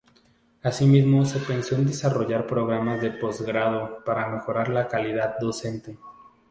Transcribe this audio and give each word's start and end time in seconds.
Asimismo 0.63 1.25
se 1.25 1.37
pensó 1.37 1.75
en 1.75 1.85
desarrollar 1.85 2.47
programas 2.47 3.01
de 3.01 3.11
post-grado 3.11 4.03
para 4.03 4.29
mejorar 4.29 4.69
la 4.69 4.87
calidad 4.87 5.35
docente. 5.39 5.95